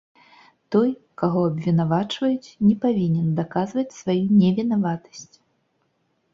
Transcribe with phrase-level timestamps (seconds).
[0.75, 0.87] Той,
[1.21, 5.33] каго абвінавачваюць, не павінен даказваць сваю невінаватасць.